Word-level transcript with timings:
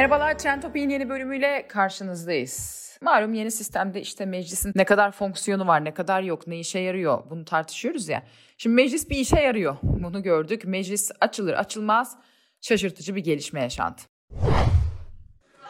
Merhabalar 0.00 0.38
Trend 0.38 0.62
Topi'nin 0.62 0.88
yeni 0.88 1.08
bölümüyle 1.08 1.68
karşınızdayız. 1.68 2.86
Malum 3.02 3.34
yeni 3.34 3.50
sistemde 3.50 4.00
işte 4.00 4.26
meclisin 4.26 4.72
ne 4.74 4.84
kadar 4.84 5.12
fonksiyonu 5.12 5.66
var, 5.66 5.84
ne 5.84 5.94
kadar 5.94 6.22
yok, 6.22 6.46
ne 6.46 6.58
işe 6.58 6.78
yarıyor 6.78 7.22
bunu 7.30 7.44
tartışıyoruz 7.44 8.08
ya. 8.08 8.22
Şimdi 8.58 8.76
meclis 8.76 9.10
bir 9.10 9.16
işe 9.16 9.40
yarıyor. 9.40 9.76
Bunu 9.82 10.22
gördük. 10.22 10.64
Meclis 10.64 11.10
açılır 11.20 11.52
açılmaz 11.52 12.16
şaşırtıcı 12.60 13.14
bir 13.14 13.24
gelişme 13.24 13.60
yaşandı. 13.60 14.00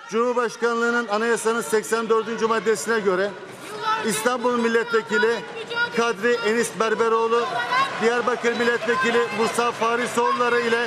Cumhurbaşkanlığının 0.08 1.08
anayasanın 1.08 1.60
84. 1.60 2.48
maddesine 2.48 3.00
göre 3.00 3.30
İstanbul 4.06 4.58
Milletvekili 4.58 5.34
Kadri 5.96 6.36
Enis 6.48 6.80
Berberoğlu, 6.80 7.44
Diyarbakır 8.02 8.52
Milletvekili 8.58 9.18
Musa 9.40 9.72
Farisoğulları 9.72 10.60
ile 10.60 10.86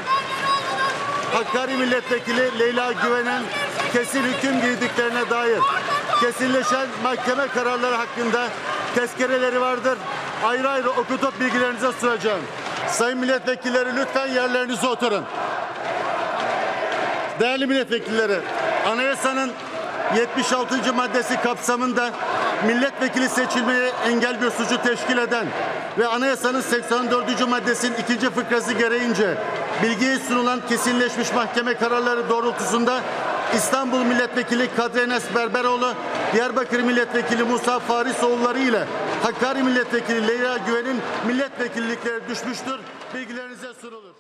Hakkari 1.34 1.78
Milletvekili 1.78 2.60
Leyla 2.60 2.92
Güven'in 2.92 3.44
kesin 3.94 4.24
hüküm 4.24 4.62
giydiklerine 4.62 5.30
dair 5.30 5.60
kesinleşen 6.20 6.88
mahkeme 7.04 7.48
kararları 7.48 7.96
hakkında 7.96 8.48
tezkereleri 8.96 9.62
vardır. 9.62 9.98
Ayrı 10.46 10.70
ayrı 10.70 10.90
okutup 10.90 11.40
bilgilerinize 11.40 11.92
sunacağım. 11.92 12.42
Sayın 12.88 13.20
milletvekilleri 13.20 13.96
lütfen 13.96 14.28
yerlerinize 14.28 14.88
oturun. 14.88 15.24
Değerli 17.40 17.68
milletvekilleri, 17.68 18.40
anayasanın 18.88 19.52
76. 20.16 20.94
maddesi 20.94 21.42
kapsamında 21.42 22.12
milletvekili 22.68 23.30
seçilmeye 23.30 23.92
engel 24.08 24.42
bir 24.42 24.50
suçu 24.50 24.82
teşkil 24.82 25.18
eden 25.18 25.48
ve 25.98 26.08
anayasanın 26.08 26.62
84. 26.62 27.48
maddesinin 27.48 27.96
ikinci 27.96 28.30
fıkrası 28.30 28.74
gereğince 28.74 29.38
bilgiye 29.84 30.20
sunulan 30.20 30.68
kesinleşmiş 30.68 31.34
mahkeme 31.34 31.74
kararları 31.74 32.30
doğrultusunda 32.30 33.02
İstanbul 33.56 34.04
Milletvekili 34.04 34.70
Kadri 34.76 35.00
Enes 35.00 35.24
Berberoğlu, 35.36 35.94
Diyarbakır 36.34 36.80
Milletvekili 36.80 37.44
Musa 37.44 37.80
Farisoğulları 37.80 38.60
ile 38.60 38.88
Hakkari 39.24 39.64
Milletvekili 39.64 40.28
Leyla 40.28 40.58
Güven'in 40.58 41.02
milletvekillikleri 41.28 42.28
düşmüştür. 42.30 42.80
Bilgilerinize 43.14 43.74
sunulur. 43.82 44.14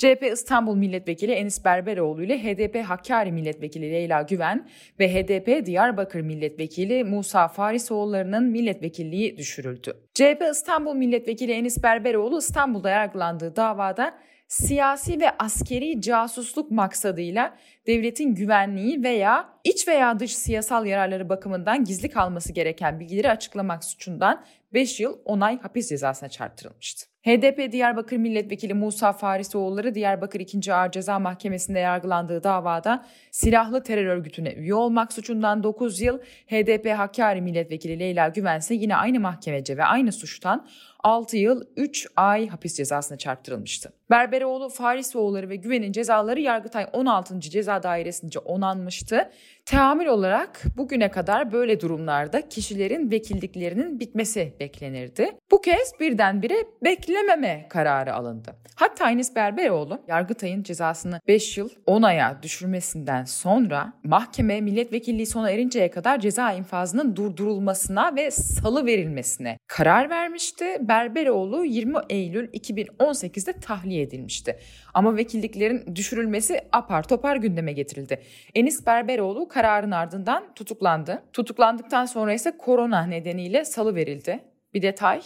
CHP 0.00 0.22
İstanbul 0.32 0.76
Milletvekili 0.76 1.32
Enis 1.32 1.64
Berberoğlu 1.64 2.22
ile 2.22 2.38
HDP 2.38 2.84
Hakkari 2.84 3.32
Milletvekili 3.32 3.92
Leyla 3.92 4.22
Güven 4.22 4.68
ve 5.00 5.14
HDP 5.14 5.66
Diyarbakır 5.66 6.20
Milletvekili 6.20 7.04
Musa 7.04 7.48
Farisoğulları'nın 7.48 8.44
milletvekilliği 8.44 9.36
düşürüldü. 9.36 9.94
CHP 10.14 10.42
İstanbul 10.52 10.94
Milletvekili 10.94 11.52
Enis 11.52 11.82
Berberoğlu 11.82 12.38
İstanbul'da 12.38 12.90
yargılandığı 12.90 13.56
davada 13.56 14.18
siyasi 14.48 15.20
ve 15.20 15.30
askeri 15.38 16.00
casusluk 16.00 16.70
maksadıyla 16.70 17.56
devletin 17.86 18.34
güvenliği 18.34 19.02
veya 19.02 19.48
iç 19.64 19.88
veya 19.88 20.20
dış 20.20 20.36
siyasal 20.36 20.86
yararları 20.86 21.28
bakımından 21.28 21.84
gizli 21.84 22.10
kalması 22.10 22.52
gereken 22.52 23.00
bilgileri 23.00 23.30
açıklamak 23.30 23.84
suçundan 23.84 24.44
5 24.72 25.00
yıl 25.00 25.18
10 25.24 25.40
ay 25.40 25.60
hapis 25.60 25.88
cezasına 25.88 26.28
çarptırılmıştı. 26.28 27.09
HDP 27.24 27.72
Diyarbakır 27.72 28.16
Milletvekili 28.16 28.74
Musa 28.74 29.12
Farisoğulları 29.12 29.94
Diyarbakır 29.94 30.40
2. 30.40 30.74
Ağır 30.74 30.90
Ceza 30.90 31.18
Mahkemesi'nde 31.18 31.78
yargılandığı 31.78 32.42
davada 32.44 33.06
silahlı 33.30 33.82
terör 33.82 34.06
örgütüne 34.06 34.52
üye 34.52 34.74
olmak 34.74 35.12
suçundan 35.12 35.62
9 35.62 36.00
yıl, 36.00 36.18
HDP 36.46 36.86
Hakkari 36.98 37.40
Milletvekili 37.40 37.98
Leyla 37.98 38.28
Güven 38.28 38.58
ise 38.58 38.74
yine 38.74 38.96
aynı 38.96 39.20
mahkemece 39.20 39.76
ve 39.76 39.84
aynı 39.84 40.12
suçtan 40.12 40.66
6 41.02 41.36
yıl 41.36 41.64
3 41.76 42.06
ay 42.16 42.48
hapis 42.48 42.76
cezasına 42.76 43.18
çarptırılmıştı. 43.18 43.92
Berberoğlu, 44.10 44.68
Farisoğulları 44.68 45.48
ve 45.48 45.56
Güven'in 45.56 45.92
cezaları 45.92 46.40
Yargıtay 46.40 46.86
16. 46.92 47.40
Ceza 47.40 47.82
Dairesi'nce 47.82 48.38
onanmıştı. 48.38 49.30
Teamül 49.66 50.06
olarak 50.06 50.62
bugüne 50.76 51.10
kadar 51.10 51.52
böyle 51.52 51.80
durumlarda 51.80 52.48
kişilerin 52.48 53.10
vekilliklerinin 53.10 54.00
bitmesi 54.00 54.54
beklenirdi. 54.60 55.30
Bu 55.50 55.60
kez 55.60 55.92
birdenbire 56.00 56.54
beklememe 56.84 57.66
kararı 57.68 58.14
alındı. 58.14 58.56
Hatta 58.74 59.10
Enis 59.10 59.36
Berberoğlu 59.36 60.00
Yargıtay'ın 60.08 60.62
cezasını 60.62 61.20
5 61.28 61.58
yıl 61.58 61.68
10 61.86 62.02
aya 62.02 62.38
düşürmesinden 62.42 63.24
sonra 63.24 63.92
mahkeme 64.04 64.60
milletvekilliği 64.60 65.26
sona 65.26 65.50
erinceye 65.50 65.90
kadar 65.90 66.20
ceza 66.20 66.52
infazının 66.52 67.16
durdurulmasına 67.16 68.16
ve 68.16 68.30
salı 68.30 68.86
verilmesine 68.86 69.58
karar 69.66 70.10
vermişti. 70.10 70.64
Berberoğlu 70.90 71.64
20 71.64 71.96
Eylül 72.08 72.48
2018'de 72.48 73.52
tahliye 73.52 74.02
edilmişti. 74.02 74.58
Ama 74.94 75.16
vekilliklerin 75.16 75.96
düşürülmesi 75.96 76.60
apar 76.72 77.08
topar 77.08 77.36
gündeme 77.36 77.72
getirildi. 77.72 78.22
Enis 78.54 78.86
Berberoğlu 78.86 79.48
kararın 79.48 79.90
ardından 79.90 80.54
tutuklandı. 80.54 81.22
Tutuklandıktan 81.32 82.04
sonra 82.04 82.32
ise 82.32 82.56
korona 82.58 83.06
nedeniyle 83.06 83.64
salı 83.64 83.94
verildi. 83.94 84.40
Bir 84.74 84.82
detay, 84.82 85.20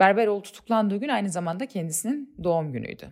Berberoğlu 0.00 0.42
tutuklandığı 0.42 0.96
gün 0.96 1.08
aynı 1.08 1.30
zamanda 1.30 1.66
kendisinin 1.66 2.34
doğum 2.44 2.72
günüydü. 2.72 3.06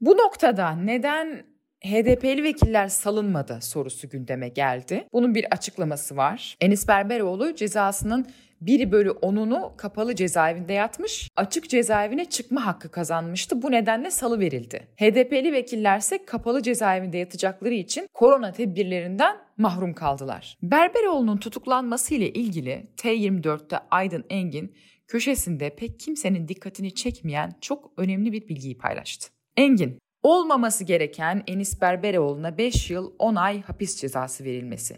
Bu 0.00 0.10
noktada 0.10 0.70
neden 0.70 1.42
HDP'li 1.84 2.42
vekiller 2.42 2.88
salınmadı 2.88 3.58
sorusu 3.62 4.08
gündeme 4.08 4.48
geldi. 4.48 5.06
Bunun 5.12 5.34
bir 5.34 5.46
açıklaması 5.50 6.16
var. 6.16 6.56
Enis 6.60 6.88
Berberoğlu 6.88 7.54
cezasının 7.54 8.26
1 8.60 8.92
bölü 8.92 9.08
10'unu 9.08 9.76
kapalı 9.76 10.14
cezaevinde 10.14 10.72
yatmış, 10.72 11.28
açık 11.36 11.70
cezaevine 11.70 12.24
çıkma 12.24 12.66
hakkı 12.66 12.90
kazanmıştı. 12.90 13.62
Bu 13.62 13.70
nedenle 13.70 14.10
salı 14.10 14.40
verildi. 14.40 14.86
HDP'li 14.96 15.52
vekillerse 15.52 16.24
kapalı 16.24 16.62
cezaevinde 16.62 17.18
yatacakları 17.18 17.74
için 17.74 18.06
korona 18.14 18.52
tedbirlerinden 18.52 19.36
mahrum 19.56 19.94
kaldılar. 19.94 20.56
Berberoğlu'nun 20.62 21.36
tutuklanması 21.36 22.14
ile 22.14 22.32
ilgili 22.32 22.86
T24'te 22.96 23.78
Aydın 23.90 24.24
Engin 24.30 24.74
köşesinde 25.06 25.74
pek 25.74 26.00
kimsenin 26.00 26.48
dikkatini 26.48 26.94
çekmeyen 26.94 27.52
çok 27.60 27.92
önemli 27.96 28.32
bir 28.32 28.48
bilgiyi 28.48 28.78
paylaştı. 28.78 29.28
Engin, 29.56 29.98
olmaması 30.22 30.84
gereken 30.84 31.42
Enis 31.46 31.80
Berberoğlu'na 31.80 32.58
5 32.58 32.90
yıl 32.90 33.12
10 33.18 33.34
ay 33.34 33.62
hapis 33.62 33.96
cezası 33.96 34.44
verilmesi. 34.44 34.96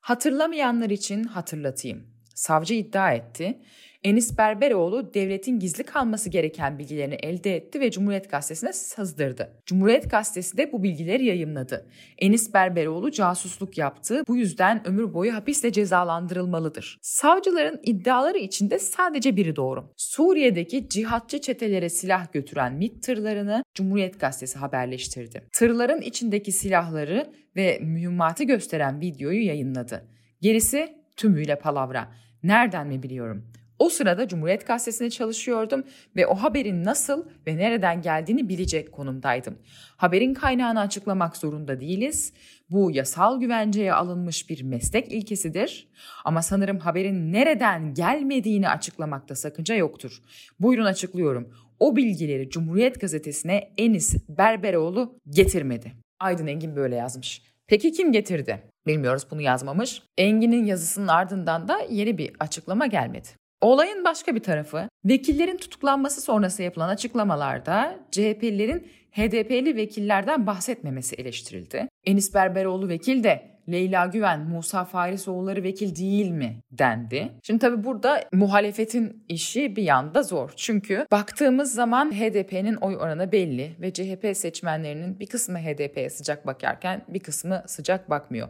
Hatırlamayanlar 0.00 0.90
için 0.90 1.24
hatırlatayım. 1.24 2.09
Savcı 2.34 2.74
iddia 2.74 3.12
etti. 3.12 3.58
Enis 4.04 4.38
Berberoğlu 4.38 5.14
devletin 5.14 5.58
gizli 5.58 5.82
kalması 5.82 6.30
gereken 6.30 6.78
bilgilerini 6.78 7.14
elde 7.14 7.56
etti 7.56 7.80
ve 7.80 7.90
Cumhuriyet 7.90 8.30
Gazetesi'ne 8.30 8.72
sızdırdı. 8.72 9.62
Cumhuriyet 9.66 10.10
Gazetesi 10.10 10.56
de 10.56 10.72
bu 10.72 10.82
bilgileri 10.82 11.24
yayımladı. 11.24 11.86
Enis 12.18 12.54
Berberoğlu 12.54 13.10
casusluk 13.10 13.78
yaptı. 13.78 14.22
Bu 14.28 14.36
yüzden 14.36 14.88
ömür 14.88 15.14
boyu 15.14 15.34
hapisle 15.34 15.72
cezalandırılmalıdır. 15.72 16.98
Savcıların 17.02 17.80
iddiaları 17.82 18.38
içinde 18.38 18.78
sadece 18.78 19.36
biri 19.36 19.56
doğru. 19.56 19.92
Suriye'deki 19.96 20.88
cihatçı 20.88 21.40
çetelere 21.40 21.88
silah 21.88 22.32
götüren 22.32 22.74
MİT 22.74 23.02
tırlarını 23.02 23.62
Cumhuriyet 23.74 24.20
Gazetesi 24.20 24.58
haberleştirdi. 24.58 25.48
Tırların 25.52 26.00
içindeki 26.00 26.52
silahları 26.52 27.32
ve 27.56 27.78
mühimmatı 27.82 28.44
gösteren 28.44 29.00
videoyu 29.00 29.46
yayınladı. 29.46 30.08
Gerisi 30.40 30.99
tümüyle 31.16 31.58
palavra. 31.58 32.08
Nereden 32.42 32.86
mi 32.86 33.02
biliyorum? 33.02 33.44
O 33.80 33.88
sırada 33.88 34.28
Cumhuriyet 34.28 34.66
Gazetesi'nde 34.66 35.10
çalışıyordum 35.10 35.84
ve 36.16 36.26
o 36.26 36.34
haberin 36.34 36.84
nasıl 36.84 37.24
ve 37.46 37.56
nereden 37.56 38.02
geldiğini 38.02 38.48
bilecek 38.48 38.92
konumdaydım. 38.92 39.58
Haberin 39.96 40.34
kaynağını 40.34 40.80
açıklamak 40.80 41.36
zorunda 41.36 41.80
değiliz. 41.80 42.32
Bu 42.70 42.90
yasal 42.90 43.40
güvenceye 43.40 43.92
alınmış 43.94 44.50
bir 44.50 44.62
meslek 44.62 45.12
ilkesidir. 45.12 45.88
Ama 46.24 46.42
sanırım 46.42 46.78
haberin 46.78 47.32
nereden 47.32 47.94
gelmediğini 47.94 48.68
açıklamakta 48.68 49.34
sakınca 49.34 49.74
yoktur. 49.74 50.22
Buyurun 50.60 50.84
açıklıyorum. 50.84 51.54
o 51.80 51.96
bilgileri 51.96 52.50
Cumhuriyet 52.50 53.00
Gazetesi'ne 53.00 53.72
Enis 53.78 54.28
Berberoğlu 54.28 55.18
getirmedi. 55.30 55.92
Aydın 56.20 56.46
Engin 56.46 56.76
böyle 56.76 56.96
yazmış. 56.96 57.49
Peki 57.70 57.92
kim 57.92 58.12
getirdi? 58.12 58.62
Bilmiyoruz 58.86 59.26
bunu 59.30 59.40
yazmamış. 59.40 60.02
Engin'in 60.18 60.64
yazısının 60.64 61.08
ardından 61.08 61.68
da 61.68 61.78
yeni 61.90 62.18
bir 62.18 62.32
açıklama 62.40 62.86
gelmedi. 62.86 63.28
Olayın 63.60 64.04
başka 64.04 64.34
bir 64.34 64.42
tarafı, 64.42 64.88
vekillerin 65.04 65.56
tutuklanması 65.56 66.20
sonrası 66.20 66.62
yapılan 66.62 66.88
açıklamalarda 66.88 67.98
CHP'lilerin 68.10 68.88
HDP'li 69.12 69.76
vekillerden 69.76 70.46
bahsetmemesi 70.46 71.16
eleştirildi. 71.16 71.88
Enis 72.04 72.34
Berberoğlu 72.34 72.88
vekil 72.88 73.24
de 73.24 73.50
Leyla 73.68 74.06
Güven, 74.06 74.40
Musa 74.40 74.84
Farisoğulları 74.84 75.62
vekil 75.62 75.96
değil 75.96 76.30
mi 76.30 76.56
dendi. 76.72 77.32
Şimdi 77.42 77.58
tabii 77.58 77.84
burada 77.84 78.24
muhalefetin 78.32 79.24
işi 79.28 79.76
bir 79.76 79.82
yanda 79.82 80.22
zor. 80.22 80.50
Çünkü 80.56 81.06
baktığımız 81.10 81.72
zaman 81.72 82.12
HDP'nin 82.12 82.74
oy 82.74 82.96
oranı 82.96 83.32
belli 83.32 83.72
ve 83.80 83.92
CHP 83.92 84.36
seçmenlerinin 84.36 85.20
bir 85.20 85.26
kısmı 85.26 85.58
HDP'ye 85.58 86.10
sıcak 86.10 86.46
bakarken 86.46 87.02
bir 87.08 87.20
kısmı 87.20 87.62
sıcak 87.66 88.10
bakmıyor. 88.10 88.48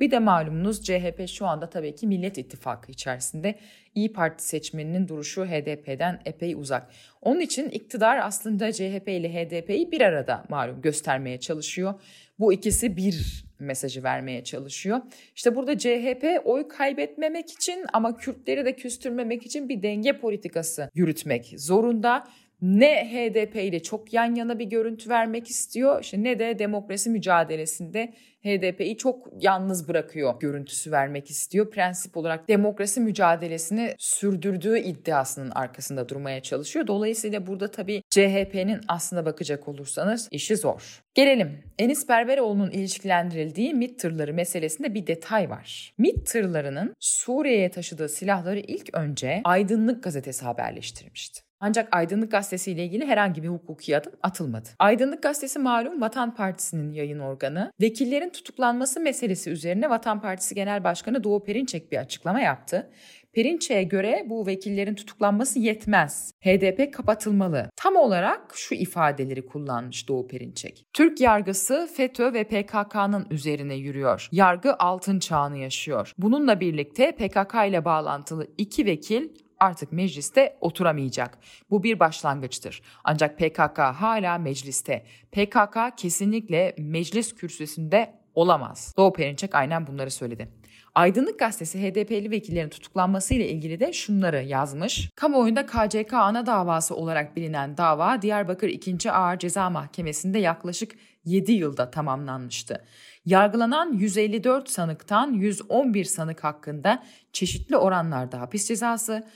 Bir 0.00 0.10
de 0.10 0.18
malumunuz 0.18 0.82
CHP 0.82 1.28
şu 1.28 1.46
anda 1.46 1.70
tabii 1.70 1.94
ki 1.94 2.06
Millet 2.06 2.38
İttifakı 2.38 2.92
içerisinde 2.92 3.58
İyi 3.94 4.12
Parti 4.12 4.44
seçmeninin 4.44 5.08
duruşu 5.08 5.44
HDP'den 5.44 6.20
epey 6.24 6.54
uzak. 6.54 6.90
Onun 7.22 7.40
için 7.40 7.68
iktidar 7.68 8.18
aslında 8.18 8.72
CHP 8.72 9.08
ile 9.08 9.32
HDP'yi 9.32 9.92
bir 9.92 10.00
arada 10.00 10.44
malum 10.48 10.80
göstermeye 10.80 11.40
çalışıyor. 11.40 11.94
Bu 12.38 12.52
ikisi 12.52 12.96
bir 12.96 13.44
mesajı 13.58 14.02
vermeye 14.02 14.44
çalışıyor. 14.44 15.00
İşte 15.36 15.56
burada 15.56 15.78
CHP 15.78 16.40
oy 16.44 16.68
kaybetmemek 16.68 17.50
için 17.50 17.84
ama 17.92 18.16
Kürtleri 18.16 18.64
de 18.64 18.76
küstürmemek 18.76 19.46
için 19.46 19.68
bir 19.68 19.82
denge 19.82 20.12
politikası 20.12 20.90
yürütmek 20.94 21.54
zorunda 21.56 22.28
ne 22.62 23.10
HDP 23.12 23.56
ile 23.56 23.82
çok 23.82 24.12
yan 24.12 24.34
yana 24.34 24.58
bir 24.58 24.64
görüntü 24.64 25.10
vermek 25.10 25.50
istiyor 25.50 26.02
işte 26.02 26.22
ne 26.22 26.38
de 26.38 26.58
demokrasi 26.58 27.10
mücadelesinde 27.10 28.12
HDP'yi 28.44 28.96
çok 28.96 29.28
yalnız 29.40 29.88
bırakıyor 29.88 30.40
görüntüsü 30.40 30.92
vermek 30.92 31.30
istiyor. 31.30 31.70
Prensip 31.70 32.16
olarak 32.16 32.48
demokrasi 32.48 33.00
mücadelesini 33.00 33.94
sürdürdüğü 33.98 34.78
iddiasının 34.78 35.50
arkasında 35.50 36.08
durmaya 36.08 36.42
çalışıyor. 36.42 36.86
Dolayısıyla 36.86 37.46
burada 37.46 37.70
tabii 37.70 38.02
CHP'nin 38.10 38.80
aslında 38.88 39.26
bakacak 39.26 39.68
olursanız 39.68 40.28
işi 40.30 40.56
zor. 40.56 41.02
Gelelim 41.14 41.58
Enis 41.78 42.08
Berberoğlu'nun 42.08 42.70
ilişkilendirildiği 42.70 43.74
MİT 43.74 43.98
tırları 43.98 44.34
meselesinde 44.34 44.94
bir 44.94 45.06
detay 45.06 45.50
var. 45.50 45.94
MİT 45.98 46.26
tırlarının 46.26 46.94
Suriye'ye 47.00 47.70
taşıdığı 47.70 48.08
silahları 48.08 48.60
ilk 48.60 48.94
önce 48.94 49.40
Aydınlık 49.44 50.04
gazetesi 50.04 50.44
haberleştirmişti. 50.44 51.47
Ancak 51.60 51.96
Aydınlık 51.96 52.30
Gazetesi 52.30 52.72
ile 52.72 52.84
ilgili 52.84 53.06
herhangi 53.06 53.42
bir 53.42 53.48
hukuki 53.48 53.96
adım 53.96 54.12
atılmadı. 54.22 54.68
Aydınlık 54.78 55.22
Gazetesi 55.22 55.58
malum 55.58 56.00
Vatan 56.00 56.34
Partisi'nin 56.34 56.92
yayın 56.92 57.18
organı. 57.18 57.72
Vekillerin 57.80 58.30
tutuklanması 58.30 59.00
meselesi 59.00 59.50
üzerine 59.50 59.90
Vatan 59.90 60.20
Partisi 60.20 60.54
Genel 60.54 60.84
Başkanı 60.84 61.24
Doğu 61.24 61.44
Perinçek 61.44 61.92
bir 61.92 61.96
açıklama 61.96 62.40
yaptı. 62.40 62.90
Perinçek'e 63.32 63.82
göre 63.82 64.26
bu 64.26 64.46
vekillerin 64.46 64.94
tutuklanması 64.94 65.58
yetmez. 65.58 66.32
HDP 66.40 66.94
kapatılmalı. 66.94 67.70
Tam 67.76 67.96
olarak 67.96 68.52
şu 68.54 68.74
ifadeleri 68.74 69.46
kullanmış 69.46 70.08
Doğu 70.08 70.28
Perinçek. 70.28 70.84
Türk 70.92 71.20
yargısı 71.20 71.88
FETÖ 71.96 72.32
ve 72.32 72.44
PKK'nın 72.44 73.26
üzerine 73.30 73.74
yürüyor. 73.74 74.28
Yargı 74.32 74.76
altın 74.78 75.18
çağını 75.18 75.58
yaşıyor. 75.58 76.12
Bununla 76.18 76.60
birlikte 76.60 77.12
PKK 77.12 77.54
ile 77.68 77.84
bağlantılı 77.84 78.46
iki 78.58 78.86
vekil 78.86 79.28
artık 79.60 79.92
mecliste 79.92 80.56
oturamayacak. 80.60 81.38
Bu 81.70 81.82
bir 81.82 82.00
başlangıçtır. 82.00 82.82
Ancak 83.04 83.38
PKK 83.38 83.78
hala 83.78 84.38
mecliste. 84.38 85.04
PKK 85.32 85.78
kesinlikle 85.96 86.74
meclis 86.78 87.34
kürsüsünde 87.34 88.14
olamaz. 88.34 88.94
Doğu 88.96 89.12
Perinçek 89.12 89.54
aynen 89.54 89.86
bunları 89.86 90.10
söyledi. 90.10 90.48
Aydınlık 90.94 91.38
Gazetesi 91.38 91.82
HDP'li 91.82 92.30
vekillerin 92.30 92.68
tutuklanması 92.68 93.34
ile 93.34 93.48
ilgili 93.48 93.80
de 93.80 93.92
şunları 93.92 94.42
yazmış. 94.42 95.10
Kamuoyunda 95.16 95.66
KCK 95.66 96.12
ana 96.12 96.46
davası 96.46 96.96
olarak 96.96 97.36
bilinen 97.36 97.76
dava 97.76 98.22
Diyarbakır 98.22 98.68
2. 98.68 99.12
Ağır 99.12 99.38
Ceza 99.38 99.70
Mahkemesi'nde 99.70 100.38
yaklaşık 100.38 100.92
7 101.24 101.52
yılda 101.52 101.90
tamamlanmıştı. 101.90 102.84
Yargılanan 103.24 103.92
154 103.92 104.70
sanıktan 104.70 105.32
111 105.32 106.04
sanık 106.04 106.44
hakkında 106.44 107.02
çeşitli 107.32 107.76
oranlarda 107.76 108.40
hapis 108.40 108.68
cezası, 108.68 109.28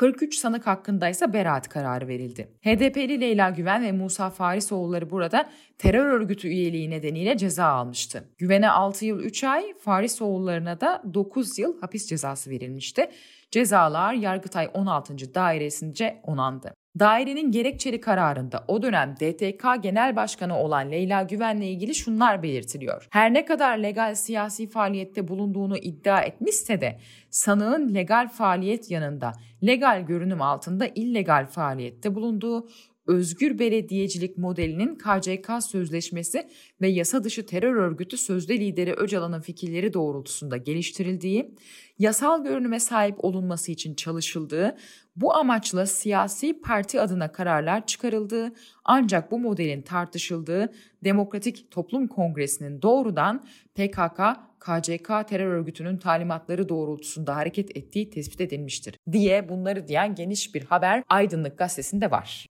43 0.00 0.34
sanık 0.34 0.66
hakkında 0.66 1.08
ise 1.08 1.32
beraat 1.32 1.68
kararı 1.68 2.08
verildi. 2.08 2.48
HDP'li 2.62 3.20
Leyla 3.20 3.50
Güven 3.50 3.82
ve 3.82 3.92
Musa 3.92 4.30
Farisoğulları 4.30 5.10
burada 5.10 5.50
terör 5.78 6.06
örgütü 6.06 6.48
üyeliği 6.48 6.90
nedeniyle 6.90 7.36
ceza 7.36 7.64
almıştı. 7.64 8.24
Güven'e 8.38 8.70
6 8.70 9.04
yıl 9.04 9.20
3 9.20 9.44
ay, 9.44 9.74
Farisoğullarına 9.74 10.80
da 10.80 11.02
9 11.14 11.58
yıl 11.58 11.80
hapis 11.80 12.06
cezası 12.08 12.50
verilmişti. 12.50 13.10
Cezalar 13.50 14.14
Yargıtay 14.14 14.70
16. 14.74 15.34
dairesince 15.34 16.20
onandı. 16.22 16.74
Dairenin 16.98 17.50
gerekçeli 17.50 18.00
kararında 18.00 18.64
o 18.68 18.82
dönem 18.82 19.14
DTK 19.16 19.82
Genel 19.82 20.16
Başkanı 20.16 20.58
olan 20.58 20.90
Leyla 20.90 21.22
Güven'le 21.22 21.62
ilgili 21.62 21.94
şunlar 21.94 22.42
belirtiliyor. 22.42 23.06
Her 23.10 23.34
ne 23.34 23.44
kadar 23.44 23.78
legal 23.78 24.14
siyasi 24.14 24.70
faaliyette 24.70 25.28
bulunduğunu 25.28 25.76
iddia 25.76 26.20
etmişse 26.20 26.80
de 26.80 26.98
sanığın 27.30 27.94
legal 27.94 28.28
faaliyet 28.28 28.90
yanında 28.90 29.32
legal 29.66 30.06
görünüm 30.06 30.42
altında 30.42 30.86
illegal 30.86 31.46
faaliyette 31.46 32.14
bulunduğu, 32.14 32.68
özgür 33.06 33.58
belediyecilik 33.58 34.38
modelinin 34.38 34.94
KCK 34.94 35.50
sözleşmesi 35.62 36.48
ve 36.80 36.88
yasa 36.88 37.24
dışı 37.24 37.46
terör 37.46 37.74
örgütü 37.74 38.16
sözde 38.16 38.58
lideri 38.58 38.92
Öcalan'ın 38.92 39.40
fikirleri 39.40 39.92
doğrultusunda 39.92 40.56
geliştirildiği, 40.56 41.54
yasal 41.98 42.44
görünüme 42.44 42.80
sahip 42.80 43.24
olunması 43.24 43.72
için 43.72 43.94
çalışıldığı, 43.94 44.76
bu 45.16 45.34
amaçla 45.34 45.86
siyasi 45.86 46.60
parti 46.60 47.00
adına 47.00 47.32
kararlar 47.32 47.86
çıkarıldığı 47.86 48.52
ancak 48.84 49.30
bu 49.30 49.38
modelin 49.38 49.82
tartışıldığı 49.82 50.72
Demokratik 51.04 51.70
Toplum 51.70 52.08
Kongresi'nin 52.08 52.82
doğrudan 52.82 53.44
PKK, 53.74 54.20
KCK 54.60 55.28
terör 55.28 55.52
örgütünün 55.52 55.96
talimatları 55.96 56.68
doğrultusunda 56.68 57.36
hareket 57.36 57.76
ettiği 57.76 58.10
tespit 58.10 58.40
edilmiştir 58.40 58.96
diye 59.12 59.48
bunları 59.48 59.88
diyen 59.88 60.14
geniş 60.14 60.54
bir 60.54 60.64
haber 60.64 61.02
Aydınlık 61.08 61.58
Gazetesi'nde 61.58 62.10
var. 62.10 62.49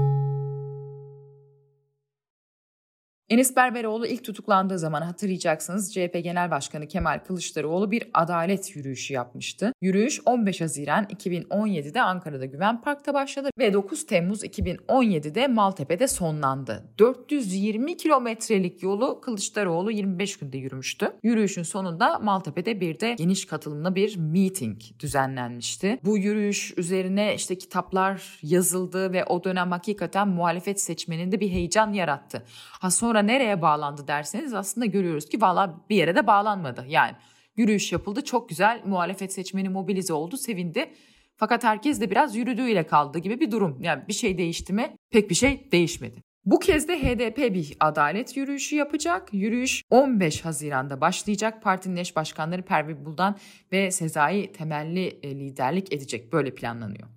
Enis 3.31 3.55
Berberoğlu 3.55 4.07
ilk 4.07 4.23
tutuklandığı 4.23 4.79
zaman 4.79 5.01
hatırlayacaksınız 5.01 5.93
CHP 5.93 6.19
Genel 6.23 6.51
Başkanı 6.51 6.87
Kemal 6.87 7.19
Kılıçdaroğlu 7.27 7.91
bir 7.91 8.09
adalet 8.13 8.75
yürüyüşü 8.75 9.13
yapmıştı. 9.13 9.73
Yürüyüş 9.81 10.21
15 10.25 10.61
Haziran 10.61 11.05
2017'de 11.05 12.01
Ankara'da 12.01 12.45
Güven 12.45 12.81
Park'ta 12.81 13.13
başladı 13.13 13.49
ve 13.59 13.73
9 13.73 14.05
Temmuz 14.05 14.43
2017'de 14.43 15.47
Maltepe'de 15.47 16.07
sonlandı. 16.07 16.83
420 16.99 17.97
kilometrelik 17.97 18.83
yolu 18.83 19.21
Kılıçdaroğlu 19.21 19.91
25 19.91 20.37
günde 20.37 20.57
yürümüştü. 20.57 21.11
Yürüyüşün 21.23 21.63
sonunda 21.63 22.19
Maltepe'de 22.19 22.81
bir 22.81 22.99
de 22.99 23.13
geniş 23.13 23.45
katılımlı 23.45 23.95
bir 23.95 24.17
meeting 24.17 24.77
düzenlenmişti. 24.99 25.99
Bu 26.03 26.17
yürüyüş 26.17 26.73
üzerine 26.77 27.35
işte 27.35 27.57
kitaplar 27.57 28.39
yazıldı 28.43 29.13
ve 29.13 29.25
o 29.25 29.43
dönem 29.43 29.71
hakikaten 29.71 30.27
muhalefet 30.27 30.81
seçmeninde 30.81 31.39
bir 31.39 31.49
heyecan 31.49 31.93
yarattı. 31.93 32.43
Ha 32.79 32.91
sonra 32.91 33.20
nereye 33.21 33.61
bağlandı 33.61 34.07
derseniz 34.07 34.53
aslında 34.53 34.85
görüyoruz 34.85 35.29
ki 35.29 35.41
valla 35.41 35.85
bir 35.89 35.95
yere 35.95 36.15
de 36.15 36.27
bağlanmadı. 36.27 36.85
Yani 36.87 37.15
yürüyüş 37.55 37.91
yapıldı 37.91 38.23
çok 38.23 38.49
güzel 38.49 38.81
muhalefet 38.85 39.33
seçmeni 39.33 39.69
mobilize 39.69 40.13
oldu 40.13 40.37
sevindi. 40.37 40.91
Fakat 41.37 41.63
herkes 41.63 42.01
de 42.01 42.11
biraz 42.11 42.35
yürüdüğüyle 42.35 42.87
kaldı 42.87 43.19
gibi 43.19 43.39
bir 43.39 43.51
durum. 43.51 43.81
Yani 43.81 44.03
bir 44.07 44.13
şey 44.13 44.37
değişti 44.37 44.73
mi? 44.73 44.95
Pek 45.11 45.29
bir 45.29 45.35
şey 45.35 45.71
değişmedi. 45.71 46.23
Bu 46.45 46.59
kez 46.59 46.87
de 46.87 47.03
HDP 47.03 47.37
bir 47.37 47.77
adalet 47.79 48.37
yürüyüşü 48.37 48.75
yapacak. 48.75 49.33
Yürüyüş 49.33 49.83
15 49.89 50.45
Haziran'da 50.45 51.01
başlayacak. 51.01 51.61
Partinin 51.61 51.95
eş 51.95 52.15
başkanları 52.15 52.61
Pervin 52.61 53.05
Buldan 53.05 53.37
ve 53.71 53.91
Sezai 53.91 54.51
temelli 54.51 55.07
e, 55.23 55.35
liderlik 55.35 55.93
edecek. 55.93 56.33
Böyle 56.33 56.53
planlanıyor. 56.53 57.07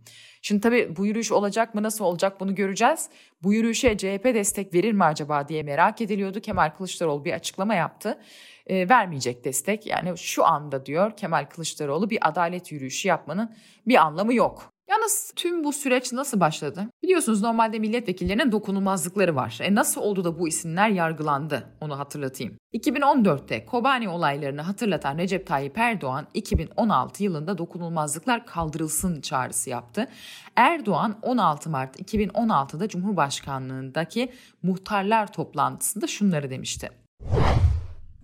Şimdi 0.42 0.60
tabii 0.60 0.96
bu 0.96 1.06
yürüyüş 1.06 1.32
olacak 1.32 1.74
mı 1.74 1.82
nasıl 1.82 2.04
olacak 2.04 2.40
bunu 2.40 2.54
göreceğiz. 2.54 3.08
Bu 3.44 3.52
yürüyüşe 3.52 3.96
CHP 3.96 4.24
destek 4.24 4.74
verir 4.74 4.92
mi 4.92 5.04
acaba 5.04 5.48
diye 5.48 5.62
merak 5.62 6.00
ediliyordu. 6.00 6.40
Kemal 6.40 6.70
Kılıçdaroğlu 6.70 7.24
bir 7.24 7.32
açıklama 7.32 7.74
yaptı. 7.74 8.18
E, 8.66 8.88
vermeyecek 8.88 9.44
destek. 9.44 9.86
Yani 9.86 10.18
şu 10.18 10.44
anda 10.44 10.86
diyor 10.86 11.16
Kemal 11.16 11.44
Kılıçdaroğlu 11.44 12.10
bir 12.10 12.28
adalet 12.28 12.72
yürüyüşü 12.72 13.08
yapmanın 13.08 13.56
bir 13.86 13.96
anlamı 13.96 14.34
yok. 14.34 14.73
Yalnız 14.88 15.32
tüm 15.36 15.64
bu 15.64 15.72
süreç 15.72 16.12
nasıl 16.12 16.40
başladı? 16.40 16.90
Biliyorsunuz 17.02 17.42
normalde 17.42 17.78
milletvekillerinin 17.78 18.52
dokunulmazlıkları 18.52 19.36
var. 19.36 19.58
E 19.62 19.74
nasıl 19.74 20.00
oldu 20.00 20.24
da 20.24 20.38
bu 20.38 20.48
isimler 20.48 20.88
yargılandı? 20.88 21.66
Onu 21.80 21.98
hatırlatayım. 21.98 22.58
2014'te 22.74 23.66
Kobani 23.66 24.08
olaylarını 24.08 24.62
hatırlatan 24.62 25.18
Recep 25.18 25.46
Tayyip 25.46 25.78
Erdoğan 25.78 26.26
2016 26.34 27.24
yılında 27.24 27.58
dokunulmazlıklar 27.58 28.46
kaldırılsın 28.46 29.20
çağrısı 29.20 29.70
yaptı. 29.70 30.08
Erdoğan 30.56 31.18
16 31.22 31.70
Mart 31.70 32.00
2016'da 32.00 32.88
Cumhurbaşkanlığındaki 32.88 34.32
muhtarlar 34.62 35.32
toplantısında 35.32 36.06
şunları 36.06 36.50
demişti. 36.50 36.90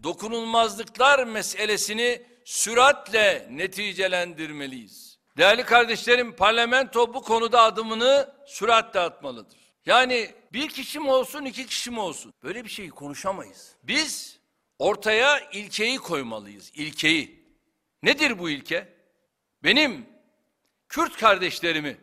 Dokunulmazlıklar 0.03 1.27
meselesini 1.27 2.23
süratle 2.45 3.49
neticelendirmeliyiz. 3.51 5.10
Değerli 5.41 5.65
kardeşlerim 5.65 6.37
parlamento 6.37 7.15
bu 7.15 7.23
konuda 7.23 7.63
adımını 7.63 8.35
süratle 8.47 9.01
atmalıdır. 9.01 9.59
Yani 9.87 10.31
bir 10.53 10.69
kişi 10.69 11.01
mi 11.01 11.11
olsun 11.11 11.45
iki 11.45 11.67
kişi 11.67 11.91
mi 11.91 12.01
olsun 12.01 12.35
böyle 12.43 12.65
bir 12.65 12.69
şeyi 12.69 12.91
konuşamayız. 12.91 13.77
Biz 13.83 14.39
ortaya 14.79 15.41
ilkeyi 15.51 15.99
koymalıyız 15.99 16.73
ilkeyi. 16.75 17.45
Nedir 18.03 18.39
bu 18.39 18.51
ilke? 18.51 18.89
Benim 19.65 20.07
Kürt 20.89 21.17
kardeşlerimi, 21.17 21.97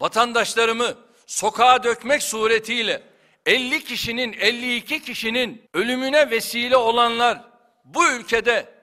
vatandaşlarımı 0.00 0.94
sokağa 1.26 1.82
dökmek 1.82 2.22
suretiyle 2.22 3.02
50 3.46 3.84
kişinin 3.84 4.32
52 4.32 5.02
kişinin 5.02 5.62
ölümüne 5.74 6.30
vesile 6.30 6.76
olanlar 6.76 7.44
bu 7.84 8.10
ülkede 8.10 8.74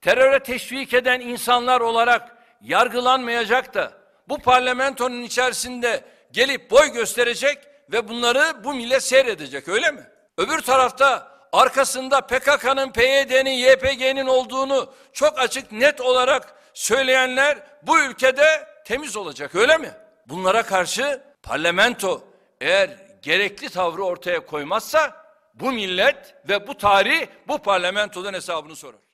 teröre 0.00 0.42
teşvik 0.42 0.94
eden 0.94 1.20
insanlar 1.20 1.80
olarak 1.80 2.35
yargılanmayacak 2.62 3.74
da 3.74 3.92
bu 4.28 4.38
parlamentonun 4.38 5.22
içerisinde 5.22 6.04
gelip 6.32 6.70
boy 6.70 6.92
gösterecek 6.92 7.58
ve 7.92 8.08
bunları 8.08 8.64
bu 8.64 8.74
millet 8.74 9.02
seyredecek 9.02 9.68
öyle 9.68 9.90
mi? 9.90 10.06
Öbür 10.38 10.58
tarafta 10.58 11.36
arkasında 11.52 12.20
PKK'nın, 12.20 12.92
PYD'nin, 12.92 13.50
YPG'nin 13.50 14.26
olduğunu 14.26 14.92
çok 15.12 15.38
açık 15.38 15.72
net 15.72 16.00
olarak 16.00 16.54
söyleyenler 16.74 17.58
bu 17.82 18.00
ülkede 18.00 18.68
temiz 18.84 19.16
olacak 19.16 19.54
öyle 19.54 19.78
mi? 19.78 19.90
Bunlara 20.26 20.62
karşı 20.62 21.22
parlamento 21.42 22.24
eğer 22.60 22.90
gerekli 23.22 23.68
tavrı 23.68 24.04
ortaya 24.04 24.46
koymazsa 24.46 25.26
bu 25.54 25.72
millet 25.72 26.34
ve 26.48 26.68
bu 26.68 26.76
tarih 26.76 27.26
bu 27.48 27.58
parlamentodan 27.58 28.34
hesabını 28.34 28.76
sorar. 28.76 29.05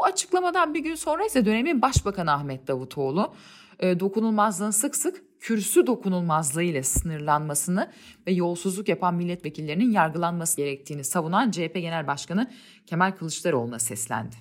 Bu 0.00 0.04
açıklamadan 0.04 0.74
bir 0.74 0.80
gün 0.80 0.94
sonra 0.94 1.24
ise 1.24 1.44
dönemin 1.44 1.82
Başbakanı 1.82 2.32
Ahmet 2.32 2.68
Davutoğlu 2.68 3.34
e, 3.80 4.00
dokunulmazlığın 4.00 4.70
sık 4.70 4.96
sık 4.96 5.22
kürsü 5.40 5.86
dokunulmazlığı 5.86 6.62
ile 6.62 6.82
sınırlanmasını 6.82 7.90
ve 8.26 8.32
yolsuzluk 8.32 8.88
yapan 8.88 9.14
milletvekillerinin 9.14 9.90
yargılanması 9.90 10.56
gerektiğini 10.56 11.04
savunan 11.04 11.50
CHP 11.50 11.74
Genel 11.74 12.06
Başkanı 12.06 12.50
Kemal 12.86 13.10
Kılıçdaroğlu'na 13.10 13.78
seslendi. 13.78 14.36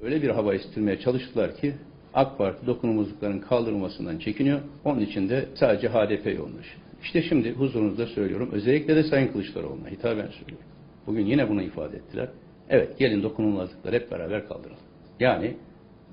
Öyle 0.00 0.22
bir 0.22 0.30
hava 0.30 0.54
estirmeye 0.54 1.00
çalıştılar 1.00 1.56
ki 1.56 1.74
AK 2.14 2.38
Parti 2.38 2.66
dokunulmazlıkların 2.66 3.40
kaldırılmasından 3.40 4.18
çekiniyor. 4.18 4.60
Onun 4.84 5.00
için 5.00 5.28
de 5.28 5.48
sadece 5.60 5.88
HDP 5.88 6.26
yoğunlaşıyor. 6.26 6.80
İşte 7.02 7.22
şimdi 7.22 7.52
huzurunuzda 7.52 8.06
söylüyorum. 8.06 8.48
Özellikle 8.52 8.96
de 8.96 9.04
Sayın 9.04 9.32
Kılıçdaroğlu'na 9.32 9.88
hitaben 9.88 10.28
söylüyorum. 10.28 10.66
Bugün 11.06 11.26
yine 11.26 11.48
bunu 11.48 11.62
ifade 11.62 11.96
ettiler. 11.96 12.28
Evet 12.70 12.98
gelin 12.98 13.22
dokunulmazlıkları 13.22 13.96
hep 13.96 14.10
beraber 14.10 14.48
kaldıralım. 14.48 14.82
Yani 15.20 15.54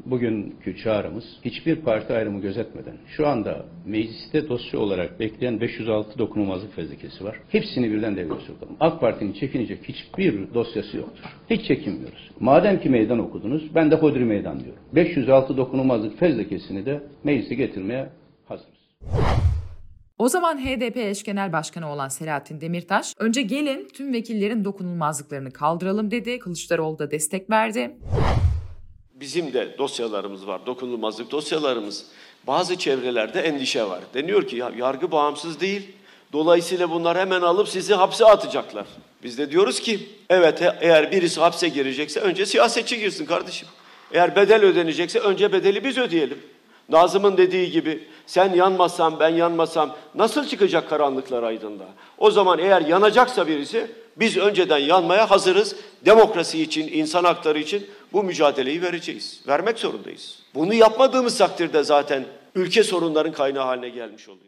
bugünkü 0.06 0.78
çağrımız 0.78 1.24
hiçbir 1.46 1.76
parti 1.76 2.14
ayrımı 2.14 2.42
gözetmeden 2.42 2.98
şu 3.08 3.28
anda 3.28 3.66
mecliste 3.86 4.50
dosya 4.50 4.80
olarak 4.80 5.20
bekleyen 5.20 5.62
506 5.62 6.20
dokunulmazlık 6.20 6.76
fezlekesi 6.76 7.24
var. 7.24 7.40
Hepsini 7.50 7.92
birden 7.92 8.16
devreye 8.16 8.40
sokalım. 8.40 8.76
AK 8.80 9.02
Parti'nin 9.02 9.34
çekinecek 9.34 9.80
hiçbir 9.84 10.54
dosyası 10.54 10.98
yoktur. 10.98 11.24
Hiç 11.50 11.68
çekinmiyoruz. 11.68 12.32
Madem 12.40 12.80
ki 12.80 12.90
meydan 12.90 13.20
okudunuz 13.20 13.76
ben 13.76 13.92
de 13.92 13.96
hodri 13.96 14.26
meydan 14.26 14.60
diyorum. 14.60 14.82
506 14.96 15.58
dokunulmazlık 15.58 16.20
fezlekesini 16.20 16.86
de 16.86 17.04
meclise 17.24 17.56
getirmeye 17.56 18.10
hazırız. 18.48 18.78
O 20.20 20.30
zaman 20.30 20.66
HDP 20.66 20.98
eş 20.98 21.24
genel 21.24 21.54
başkanı 21.54 21.92
olan 21.92 22.08
Selahattin 22.08 22.62
Demirtaş, 22.62 23.14
önce 23.18 23.42
gelin 23.42 23.88
tüm 23.94 24.14
vekillerin 24.14 24.66
dokunulmazlıklarını 24.66 25.52
kaldıralım 25.52 26.12
dedi. 26.12 26.40
Kılıçdaroğlu 26.40 27.00
da 27.00 27.12
destek 27.12 27.50
verdi. 27.50 27.98
Bizim 29.14 29.54
de 29.54 29.78
dosyalarımız 29.78 30.48
var, 30.48 30.66
dokunulmazlık 30.66 31.32
dosyalarımız. 31.32 32.06
Bazı 32.48 32.76
çevrelerde 32.78 33.42
endişe 33.42 33.84
var. 33.84 34.00
Deniyor 34.14 34.48
ki 34.48 34.56
ya 34.56 34.72
yargı 34.78 35.12
bağımsız 35.12 35.60
değil. 35.60 35.92
Dolayısıyla 36.34 36.90
bunlar 36.90 37.18
hemen 37.18 37.42
alıp 37.42 37.70
sizi 37.70 37.94
hapse 37.94 38.26
atacaklar. 38.26 38.88
Biz 39.24 39.38
de 39.38 39.52
diyoruz 39.52 39.80
ki 39.80 40.10
evet 40.30 40.62
eğer 40.82 41.12
birisi 41.12 41.40
hapse 41.40 41.70
girecekse 41.70 42.20
önce 42.20 42.46
siyasetçi 42.46 43.00
girsin 43.00 43.26
kardeşim. 43.26 43.68
Eğer 44.12 44.36
bedel 44.36 44.64
ödenecekse 44.64 45.20
önce 45.20 45.54
bedeli 45.54 45.84
biz 45.84 45.98
ödeyelim. 45.98 46.40
Nazım'ın 46.90 47.38
dediği 47.38 47.72
gibi 47.72 48.04
sen 48.28 48.54
yanmasam 48.54 49.20
ben 49.20 49.30
yanmasam 49.30 49.96
nasıl 50.16 50.48
çıkacak 50.48 50.90
karanlıklar 50.90 51.44
aydınlığa? 51.44 51.88
O 52.18 52.32
zaman 52.32 52.60
eğer 52.60 52.82
yanacaksa 52.82 53.48
birisi 53.48 53.92
biz 54.18 54.38
önceden 54.38 54.78
yanmaya 54.78 55.32
hazırız. 55.32 55.76
Demokrasi 56.06 56.62
için, 56.62 56.88
insan 56.88 57.24
hakları 57.24 57.60
için 57.60 57.88
bu 58.14 58.24
mücadeleyi 58.24 58.82
vereceğiz. 58.82 59.42
Vermek 59.48 59.80
zorundayız. 59.80 60.40
Bunu 60.56 60.74
yapmadığımız 60.74 61.38
takdirde 61.38 61.84
zaten 61.84 62.26
ülke 62.56 62.84
sorunların 62.84 63.32
kaynağı 63.34 63.66
haline 63.66 63.90
gelmiş 63.90 64.30
oluyor. 64.30 64.48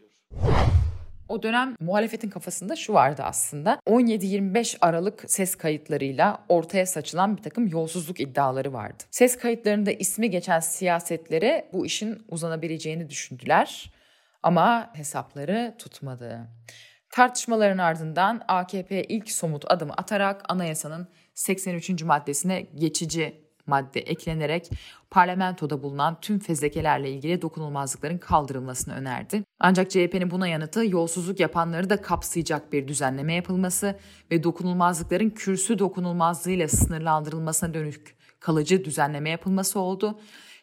O 1.30 1.44
dönem 1.44 1.76
muhalefetin 1.80 2.30
kafasında 2.30 2.76
şu 2.76 2.94
vardı 2.94 3.22
aslında. 3.26 3.80
17-25 3.88 4.78
Aralık 4.82 5.24
ses 5.28 5.56
kayıtlarıyla 5.56 6.46
ortaya 6.50 6.86
saçılan 6.86 7.38
bir 7.38 7.44
takım 7.44 7.68
yolsuzluk 7.68 8.20
iddiaları 8.20 8.74
vardı. 8.74 9.04
Ses 9.12 9.38
kayıtlarında 9.38 9.92
ismi 9.92 10.30
geçen 10.30 10.60
siyasetlere 10.60 11.70
bu 11.74 11.86
işin 11.86 12.26
uzanabileceğini 12.30 13.10
düşündüler. 13.10 13.94
Ama 14.44 14.92
hesapları 14.94 15.76
tutmadı. 15.78 16.48
Tartışmaların 17.12 17.78
ardından 17.78 18.42
AKP 18.48 19.04
ilk 19.04 19.32
somut 19.32 19.72
adımı 19.72 19.94
atarak 19.94 20.42
anayasanın 20.50 21.08
83. 21.34 22.04
maddesine 22.04 22.62
geçici 22.62 23.49
madde 23.70 24.00
eklenerek 24.00 24.70
parlamentoda 25.12 25.84
bulunan 25.84 26.18
tüm 26.22 26.40
fezlekelerle 26.40 27.12
ilgili 27.12 27.42
dokunulmazlıkların 27.42 28.18
kaldırılmasını 28.18 28.94
önerdi. 28.94 29.44
Ancak 29.60 29.92
CHP'nin 29.92 30.32
buna 30.32 30.48
yanıtı 30.48 30.86
yolsuzluk 30.86 31.40
yapanları 31.40 31.90
da 31.90 32.02
kapsayacak 32.02 32.74
bir 32.74 32.88
düzenleme 32.88 33.34
yapılması 33.34 34.00
ve 34.32 34.44
dokunulmazlıkların 34.44 35.30
kürsü 35.30 35.80
dokunulmazlığıyla 35.80 36.68
sınırlandırılmasına 36.68 37.74
dönük 37.74 38.16
kalıcı 38.40 38.86
düzenleme 38.86 39.30
yapılması 39.30 39.80
oldu. 39.80 40.20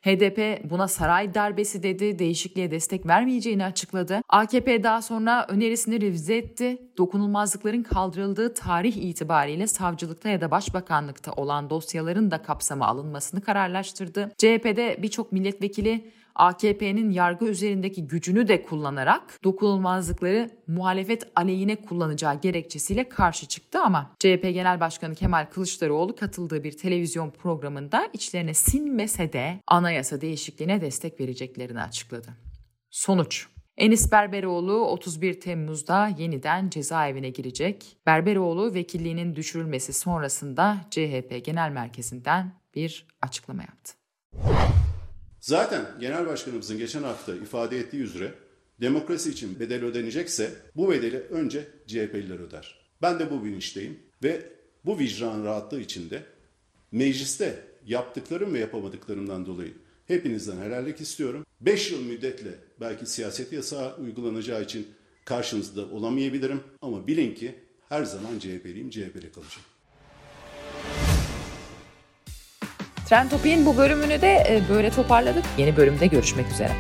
HDP 0.07 0.71
buna 0.71 0.89
saray 0.89 1.35
darbesi 1.35 1.83
dedi, 1.83 2.19
değişikliğe 2.19 2.71
destek 2.71 3.07
vermeyeceğini 3.07 3.65
açıkladı. 3.65 4.21
AKP 4.29 4.83
daha 4.83 5.03
sonra 5.03 5.47
önerisini 5.49 6.01
revize 6.01 6.37
etti. 6.37 6.79
Dokunulmazlıkların 6.99 7.83
kaldırıldığı 7.83 8.55
tarih 8.55 8.97
itibariyle 8.97 9.67
savcılıkta 9.67 10.29
ya 10.29 10.41
da 10.41 10.51
başbakanlıkta 10.51 11.33
olan 11.33 11.71
dosyaların 11.71 12.31
da 12.31 12.43
kapsama 12.43 12.87
alınmasını 12.87 13.41
kararlaştırdı. 13.41 14.33
CHP'de 14.39 14.99
birçok 15.03 15.33
milletvekili 15.33 16.11
AKP'nin 16.37 17.11
yargı 17.11 17.45
üzerindeki 17.47 18.07
gücünü 18.07 18.49
de 18.49 18.63
kullanarak 18.63 19.45
dokunulmazlıkları 19.45 20.51
muhalefet 20.67 21.23
aleyhine 21.37 21.77
kullanacağı 21.77 22.41
gerekçesiyle 22.41 23.09
karşı 23.09 23.47
çıktı 23.47 23.81
ama 23.81 24.11
CHP 24.19 24.43
Genel 24.43 24.81
Başkanı 24.81 25.15
Kemal 25.15 25.47
Kılıçdaroğlu 25.51 26.17
katıldığı 26.17 26.65
bir 26.65 26.77
televizyon 26.77 27.31
programında 27.31 28.09
içlerine 28.13 28.55
sinmese 28.55 29.33
de 29.33 29.61
anayasa 29.67 30.21
değişikliğine 30.21 30.81
destek 30.81 31.21
vereceklerini 31.21 31.83
açıkladı. 31.83 32.29
Sonuç 32.91 33.47
Enis 33.77 34.13
Berberoğlu 34.13 34.73
31 34.73 35.41
Temmuz'da 35.41 36.09
yeniden 36.19 36.71
cezaevine 36.71 37.31
girecek. 37.31 37.97
Berberoğlu 38.07 38.75
vekilliğinin 38.75 39.37
düşürülmesi 39.37 39.93
sonrasında 39.93 40.77
CHP 40.91 41.45
Genel 41.45 41.71
Merkezi'nden 41.71 42.53
bir 42.75 43.07
açıklama 43.23 43.63
yaptı. 43.63 43.93
Zaten 45.47 45.87
Genel 46.01 46.27
Başkanımızın 46.27 46.79
geçen 46.79 47.03
hafta 47.03 47.35
ifade 47.35 47.79
ettiği 47.79 48.03
üzere 48.03 48.35
demokrasi 48.81 49.31
için 49.31 49.61
bedel 49.61 49.85
ödenecekse 49.85 50.51
bu 50.77 50.91
bedeli 50.91 51.19
önce 51.19 51.69
CHP'liler 51.87 52.39
öder. 52.39 52.79
Ben 53.03 53.19
de 53.19 53.31
bu 53.31 53.45
bilinçteyim 53.45 53.99
ve 54.23 54.43
bu 54.85 54.99
vicdan 54.99 55.45
rahatlığı 55.45 55.81
içinde 55.81 56.23
mecliste 56.93 57.65
yaptıklarım 57.87 58.55
ve 58.55 58.59
yapamadıklarımdan 58.59 59.47
dolayı 59.47 59.73
hepinizden 60.07 60.57
helallik 60.57 61.01
istiyorum. 61.01 61.47
5 61.61 61.91
yıl 61.91 62.03
müddetle 62.03 62.55
belki 62.81 63.07
siyaset 63.07 63.53
yasağı 63.53 63.97
uygulanacağı 63.97 64.63
için 64.63 64.87
karşınızda 65.25 65.87
olamayabilirim 65.87 66.61
ama 66.83 67.07
bilin 67.07 67.35
ki 67.35 67.55
her 67.89 68.05
zaman 68.05 68.39
CHP'liyim, 68.39 68.91
CHP'li 68.91 69.33
kalacağım. 69.33 69.76
Trend 73.09 73.31
Topi'nin 73.31 73.67
bu 73.67 73.77
bölümünü 73.77 74.21
de 74.21 74.33
e, 74.49 74.63
böyle 74.69 74.91
toparladık. 74.91 75.45
Yeni 75.59 75.77
bölümde 75.77 76.07
görüşmek 76.07 76.53
üzere. 76.53 76.73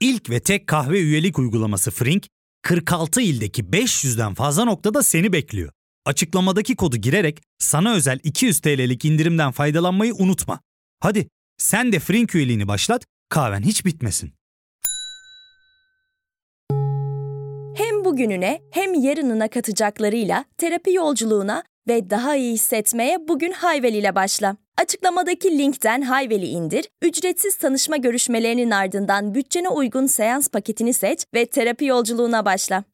İlk 0.00 0.30
ve 0.30 0.40
tek 0.40 0.66
kahve 0.66 1.00
üyelik 1.00 1.38
uygulaması 1.38 1.90
Frink, 1.90 2.26
46 2.62 3.20
ildeki 3.20 3.64
500'den 3.64 4.34
fazla 4.34 4.64
noktada 4.64 5.02
seni 5.02 5.32
bekliyor. 5.32 5.72
Açıklamadaki 6.04 6.76
kodu 6.76 6.96
girerek 6.96 7.42
sana 7.58 7.94
özel 7.94 8.18
200 8.22 8.60
TL'lik 8.60 9.04
indirimden 9.04 9.52
faydalanmayı 9.52 10.14
unutma. 10.14 10.60
Hadi 11.00 11.28
sen 11.58 11.92
de 11.92 11.98
Frink 11.98 12.34
üyeliğini 12.34 12.68
başlat, 12.68 13.04
kahven 13.28 13.62
hiç 13.62 13.84
bitmesin. 13.84 14.32
Hem 17.74 18.04
bugününe 18.04 18.60
hem 18.70 18.94
yarınına 18.94 19.48
katacaklarıyla 19.48 20.44
terapi 20.58 20.92
yolculuğuna 20.92 21.62
ve 21.88 22.10
daha 22.10 22.36
iyi 22.36 22.52
hissetmeye 22.52 23.28
bugün 23.28 23.52
Hayvel 23.52 23.94
ile 23.94 24.14
başla. 24.14 24.56
Açıklamadaki 24.76 25.58
linkten 25.58 26.02
Hayvel'i 26.02 26.46
indir, 26.46 26.88
ücretsiz 27.02 27.56
tanışma 27.56 27.96
görüşmelerinin 27.96 28.70
ardından 28.70 29.34
bütçene 29.34 29.68
uygun 29.68 30.06
seans 30.06 30.48
paketini 30.48 30.92
seç 30.92 31.24
ve 31.34 31.46
terapi 31.46 31.84
yolculuğuna 31.84 32.44
başla. 32.44 32.84